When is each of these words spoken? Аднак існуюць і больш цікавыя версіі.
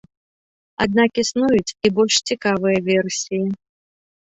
Аднак 0.85 1.11
існуюць 1.23 1.75
і 1.87 1.93
больш 1.99 2.15
цікавыя 2.33 2.77
версіі. 2.91 3.45